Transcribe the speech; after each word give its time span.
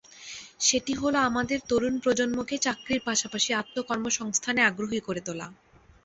সেটি 0.59 0.93
হলো 0.95 1.17
আমাদের 1.29 1.59
তরুণ 1.69 1.95
প্রজন্মকে 2.03 2.55
চাকরির 2.65 3.01
পাশাপাশি 3.05 3.49
আত্মকর্মসংস্থানে 3.53 4.61
আগ্রহী 4.63 4.99
করে 5.07 5.21
তোলা। 5.27 5.47